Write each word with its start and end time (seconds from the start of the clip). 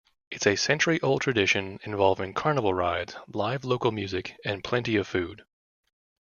It's 0.31 0.47
a 0.47 0.55
century-old 0.55 1.21
tradition 1.21 1.79
involving 1.83 2.33
carnival 2.33 2.73
rides, 2.73 3.15
live 3.27 3.63
local 3.63 3.91
music, 3.91 4.35
and 4.43 4.63
plenty 4.63 4.95
of 4.95 5.05
food. 5.05 5.45